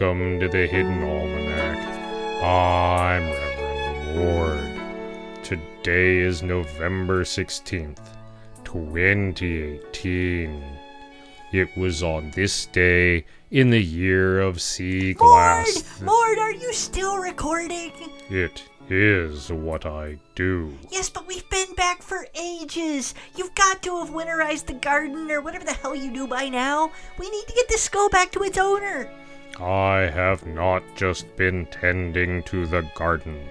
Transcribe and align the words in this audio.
Welcome 0.00 0.40
to 0.40 0.48
the 0.48 0.66
Hidden 0.66 1.04
Almanac. 1.04 1.78
I'm 2.42 3.30
Reverend 3.30 4.16
Mord. 4.16 4.66
Today 5.44 6.18
is 6.18 6.42
November 6.42 7.22
16th, 7.22 8.00
2018. 8.64 10.64
It 11.52 11.76
was 11.76 12.02
on 12.02 12.32
this 12.32 12.66
day 12.66 13.24
in 13.52 13.70
the 13.70 13.80
year 13.80 14.40
of 14.40 14.60
sea 14.60 15.14
glass. 15.14 16.00
Mord! 16.00 16.06
Mord, 16.06 16.38
are 16.38 16.50
you 16.50 16.72
still 16.72 17.18
recording? 17.18 17.92
It 18.28 18.64
is 18.88 19.52
what 19.52 19.86
I 19.86 20.18
do. 20.34 20.76
Yes, 20.90 21.08
but 21.08 21.28
we've 21.28 21.48
been 21.50 21.72
back 21.76 22.02
for 22.02 22.26
ages. 22.34 23.14
You've 23.36 23.54
got 23.54 23.80
to 23.84 23.98
have 23.98 24.10
winterized 24.10 24.66
the 24.66 24.74
garden 24.74 25.30
or 25.30 25.40
whatever 25.40 25.64
the 25.64 25.74
hell 25.74 25.94
you 25.94 26.12
do 26.12 26.26
by 26.26 26.48
now. 26.48 26.90
We 27.16 27.30
need 27.30 27.46
to 27.46 27.54
get 27.54 27.68
this 27.68 27.84
skull 27.84 28.08
back 28.08 28.32
to 28.32 28.42
its 28.42 28.58
owner. 28.58 29.08
I 29.60 30.10
have 30.12 30.46
not 30.46 30.82
just 30.96 31.36
been 31.36 31.66
tending 31.66 32.42
to 32.44 32.66
the 32.66 32.82
garden. 32.94 33.48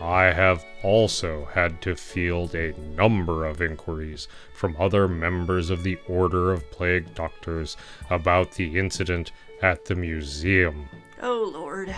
I 0.00 0.32
have 0.32 0.64
also 0.82 1.44
had 1.52 1.80
to 1.82 1.94
field 1.94 2.54
a 2.54 2.72
number 2.96 3.44
of 3.44 3.60
inquiries 3.60 4.28
from 4.54 4.76
other 4.78 5.06
members 5.06 5.70
of 5.70 5.82
the 5.82 5.98
Order 6.08 6.52
of 6.52 6.70
Plague 6.70 7.14
Doctors 7.14 7.76
about 8.10 8.52
the 8.52 8.78
incident 8.78 9.30
at 9.60 9.84
the 9.84 9.94
museum. 9.94 10.88
Oh, 11.20 11.50
Lord. 11.52 11.94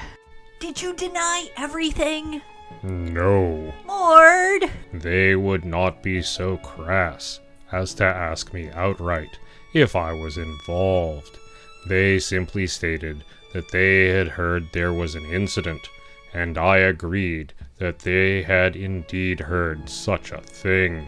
Did 0.58 0.82
you 0.82 0.94
deny 0.94 1.48
everything? 1.56 2.42
No, 2.82 3.72
Lord! 3.86 4.70
they 4.92 5.36
would 5.36 5.64
not 5.64 6.02
be 6.02 6.20
so 6.22 6.56
crass 6.58 7.40
as 7.72 7.94
to 7.94 8.04
ask 8.04 8.52
me 8.52 8.68
outright 8.70 9.38
if 9.72 9.96
I 9.96 10.12
was 10.12 10.36
involved. 10.36 11.38
They 11.86 12.18
simply 12.18 12.66
stated 12.66 13.24
that 13.54 13.70
they 13.70 14.08
had 14.08 14.28
heard 14.28 14.70
there 14.72 14.92
was 14.92 15.14
an 15.14 15.24
incident, 15.26 15.88
and 16.34 16.58
I 16.58 16.78
agreed 16.78 17.54
that 17.78 18.00
they 18.00 18.42
had 18.42 18.74
indeed 18.74 19.40
heard 19.40 19.88
such 19.88 20.32
a 20.32 20.42
thing. 20.42 21.06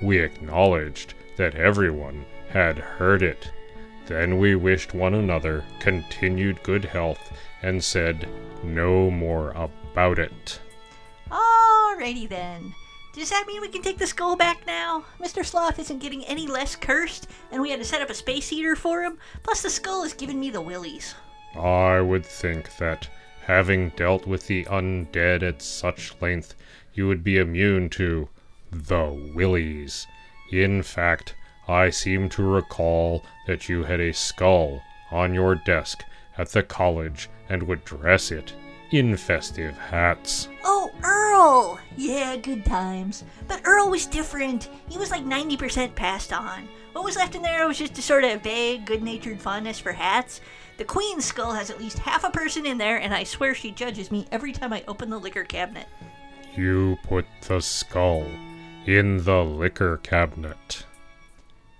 We 0.00 0.18
acknowledged 0.18 1.14
that 1.36 1.54
everyone 1.54 2.24
had 2.48 2.78
heard 2.78 3.22
it. 3.22 3.52
Then 4.06 4.38
we 4.38 4.54
wished 4.54 4.94
one 4.94 5.14
another 5.14 5.64
continued 5.80 6.62
good 6.62 6.86
health 6.86 7.30
and 7.62 7.84
said 7.84 8.26
no 8.64 9.10
more 9.10 9.50
about 9.50 10.18
it. 10.18 10.60
Alrighty 11.30 12.28
then. 12.28 12.74
Does 13.14 13.28
that 13.28 13.44
mean 13.46 13.60
we 13.60 13.68
can 13.68 13.82
take 13.82 13.98
the 13.98 14.06
skull 14.06 14.36
back 14.36 14.66
now? 14.66 15.04
Mr. 15.20 15.44
Sloth 15.44 15.78
isn't 15.78 15.98
getting 15.98 16.24
any 16.24 16.46
less 16.46 16.74
cursed, 16.74 17.28
and 17.50 17.60
we 17.60 17.70
had 17.70 17.80
to 17.80 17.84
set 17.84 18.00
up 18.00 18.08
a 18.08 18.14
space 18.14 18.48
heater 18.48 18.74
for 18.74 19.02
him. 19.02 19.18
Plus, 19.42 19.60
the 19.60 19.68
skull 19.68 20.02
is 20.02 20.14
giving 20.14 20.40
me 20.40 20.48
the 20.48 20.62
willies. 20.62 21.14
I 21.54 22.00
would 22.00 22.24
think 22.24 22.76
that, 22.76 23.08
having 23.46 23.90
dealt 23.90 24.26
with 24.26 24.46
the 24.46 24.64
undead 24.64 25.42
at 25.42 25.62
such 25.62 26.14
length, 26.20 26.54
you 26.94 27.06
would 27.08 27.24
be 27.24 27.38
immune 27.38 27.88
to 27.90 28.28
the 28.70 29.32
willies. 29.34 30.06
In 30.50 30.82
fact, 30.82 31.34
I 31.68 31.90
seem 31.90 32.28
to 32.30 32.42
recall 32.42 33.24
that 33.46 33.68
you 33.68 33.84
had 33.84 34.00
a 34.00 34.12
skull 34.12 34.82
on 35.10 35.34
your 35.34 35.54
desk 35.54 36.04
at 36.38 36.48
the 36.48 36.62
college 36.62 37.28
and 37.48 37.62
would 37.64 37.84
dress 37.84 38.30
it 38.30 38.52
in 38.90 39.16
festive 39.16 39.76
hats. 39.76 40.48
Oh, 40.64 40.90
Earl! 41.02 41.78
Yeah, 41.96 42.36
good 42.36 42.64
times. 42.64 43.24
But 43.48 43.62
Earl 43.64 43.90
was 43.90 44.06
different. 44.06 44.68
He 44.88 44.98
was 44.98 45.10
like 45.10 45.24
90% 45.24 45.94
passed 45.94 46.32
on. 46.32 46.68
What 46.92 47.04
was 47.04 47.16
left 47.16 47.34
in 47.34 47.42
there 47.42 47.66
was 47.66 47.78
just 47.78 47.98
a 47.98 48.02
sort 48.02 48.24
of 48.24 48.42
vague, 48.42 48.84
good 48.84 49.02
natured 49.02 49.40
fondness 49.40 49.78
for 49.78 49.92
hats. 49.92 50.40
The 50.82 50.88
Queen's 50.88 51.24
skull 51.24 51.52
has 51.52 51.70
at 51.70 51.78
least 51.78 52.00
half 52.00 52.24
a 52.24 52.30
person 52.30 52.66
in 52.66 52.76
there, 52.76 52.96
and 52.96 53.14
I 53.14 53.22
swear 53.22 53.54
she 53.54 53.70
judges 53.70 54.10
me 54.10 54.26
every 54.32 54.50
time 54.50 54.72
I 54.72 54.82
open 54.88 55.10
the 55.10 55.18
liquor 55.20 55.44
cabinet. 55.44 55.86
You 56.56 56.98
put 57.04 57.24
the 57.46 57.60
skull 57.60 58.26
in 58.84 59.22
the 59.22 59.44
liquor 59.44 59.98
cabinet. 59.98 60.84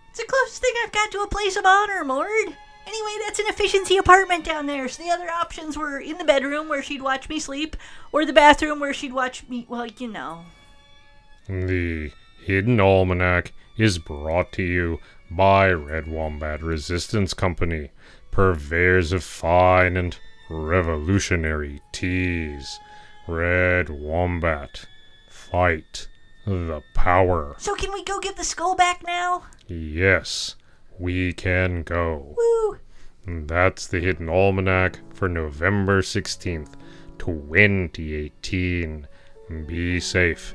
It's 0.09 0.21
the 0.21 0.25
closest 0.25 0.62
thing 0.62 0.73
I've 0.85 0.93
got 0.93 1.11
to 1.11 1.23
a 1.23 1.27
place 1.27 1.57
of 1.57 1.67
honor, 1.67 2.05
Mord. 2.05 2.57
Anyway, 2.87 3.25
that's 3.27 3.41
an 3.41 3.49
efficiency 3.49 3.97
apartment 3.97 4.45
down 4.45 4.67
there, 4.67 4.87
so 4.87 5.03
the 5.03 5.11
other 5.11 5.29
options 5.29 5.77
were 5.77 5.99
in 5.99 6.19
the 6.19 6.25
bedroom 6.25 6.69
where 6.69 6.81
she'd 6.81 7.03
watch 7.03 7.29
me 7.29 7.41
sleep, 7.41 7.77
or 8.12 8.25
the 8.25 8.33
bathroom 8.33 8.79
where 8.79 8.95
she'd 8.95 9.12
watch 9.12 9.49
me, 9.49 9.67
well, 9.69 9.85
you 9.85 10.07
know. 10.07 10.45
The 11.49 12.12
Hidden 12.45 12.81
Almanac 12.81 13.53
is 13.77 13.99
brought 13.99 14.51
to 14.53 14.65
you 14.65 14.99
by 15.31 15.71
Red 15.71 16.09
Wombat 16.09 16.61
Resistance 16.61 17.35
Company, 17.35 17.91
purveyors 18.33 19.13
of 19.13 19.23
fine 19.23 19.97
and 19.97 20.17
revolutionary 20.51 21.81
teas. 21.93 22.81
Red 23.29 23.89
Wombat, 23.91 24.87
fight 25.31 26.09
the 26.45 26.83
power. 26.95 27.55
So 27.59 27.77
can 27.77 27.93
we 27.93 28.03
go 28.03 28.19
get 28.19 28.37
the 28.37 28.43
skull 28.43 28.75
back 28.75 29.05
now? 29.07 29.45
Yes, 29.69 30.57
we 30.99 31.33
can 31.33 31.85
go. 31.85 32.35
Woo! 32.37 32.79
That's 33.25 33.87
the 33.87 34.01
Hidden 34.01 34.29
Almanac 34.29 34.99
for 35.15 35.29
November 35.29 36.03
16th, 36.03 36.75
2018. 37.19 39.07
Be 39.67 40.01
safe 40.01 40.55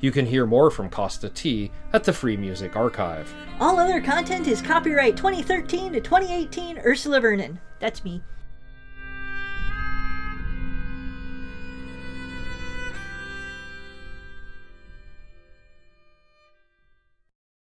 You 0.00 0.10
can 0.10 0.26
hear 0.26 0.46
more 0.46 0.70
from 0.70 0.90
Kosta 0.90 1.32
T 1.32 1.70
at 1.92 2.04
the 2.04 2.12
Free 2.12 2.36
Music 2.36 2.76
Archive. 2.76 3.34
All 3.60 3.78
other 3.78 4.00
content 4.00 4.46
is 4.46 4.60
copyright 4.60 5.16
2013 5.16 5.92
to 5.94 6.00
2018 6.00 6.78
Ursula 6.78 7.20
Vernon. 7.20 7.60
That's 7.80 8.04
me. 8.04 8.22